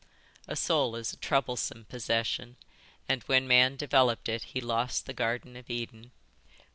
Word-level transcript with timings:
A 0.47 0.55
soul 0.55 0.95
is 0.95 1.13
a 1.13 1.17
troublesome 1.17 1.85
possession 1.85 2.55
and 3.07 3.21
when 3.27 3.47
man 3.47 3.75
developed 3.75 4.29
it 4.29 4.45
he 4.45 4.59
lost 4.59 5.05
the 5.05 5.13
Garden 5.13 5.55
of 5.55 5.69
Eden." 5.69 6.09